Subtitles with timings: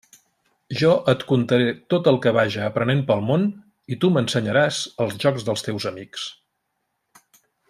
[0.77, 3.45] Jo et contaré tot el que vaja aprenent pel món
[3.95, 6.27] i tu m'ensenyaràs els jocs dels teus amics.